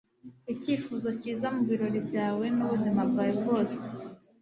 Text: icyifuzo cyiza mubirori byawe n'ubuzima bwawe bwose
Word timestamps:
icyifuzo 0.53 1.07
cyiza 1.21 1.47
mubirori 1.55 1.99
byawe 2.07 2.45
n'ubuzima 2.55 3.01
bwawe 3.09 3.33
bwose 3.41 3.77